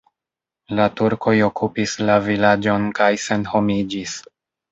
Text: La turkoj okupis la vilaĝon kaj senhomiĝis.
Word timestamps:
La 0.77 0.85
turkoj 1.01 1.33
okupis 1.47 1.93
la 2.09 2.15
vilaĝon 2.29 2.89
kaj 3.01 3.11
senhomiĝis. 3.27 4.19